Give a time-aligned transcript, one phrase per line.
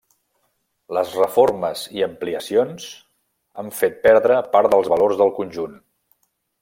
[0.97, 2.87] Les reformes i ampliacions
[3.63, 5.79] han fet perdre part dels valors del conjunt.